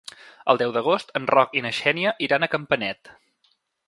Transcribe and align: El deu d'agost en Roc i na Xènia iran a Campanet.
El 0.53 0.59
deu 0.59 0.71
d'agost 0.77 1.11
en 1.19 1.27
Roc 1.31 1.53
i 1.61 1.63
na 1.65 1.71
Xènia 1.81 2.13
iran 2.29 2.47
a 2.47 2.49
Campanet. 2.55 3.13